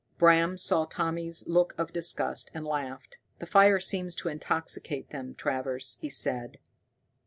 [0.17, 3.19] Bram saw Tommy's look of disgust, and laughed.
[3.37, 6.57] "The fire seems to intoxicate them, Travers," he said.